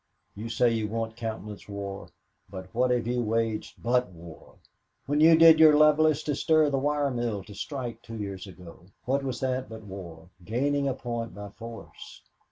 You 0.35 0.49
say 0.49 0.73
you 0.73 0.87
won't 0.87 1.15
countenance 1.15 1.69
war, 1.69 2.07
but 2.49 2.73
what 2.73 2.89
have 2.89 3.05
you 3.05 3.21
waged 3.21 3.83
but 3.83 4.09
war? 4.11 4.55
When 5.05 5.19
you 5.21 5.37
did 5.37 5.59
your 5.59 5.75
levelest 5.77 6.25
to 6.25 6.33
stir 6.33 6.71
the 6.71 6.79
wire 6.79 7.11
mill 7.11 7.43
to 7.43 7.53
strike 7.53 8.01
two 8.01 8.17
years 8.17 8.47
ago, 8.47 8.87
what 9.05 9.23
was 9.23 9.39
that 9.41 9.69
but 9.69 9.83
war 9.83 10.29
gaining 10.43 10.87
a 10.87 10.95
point 10.95 11.35
by 11.35 11.49
force? 11.49 12.23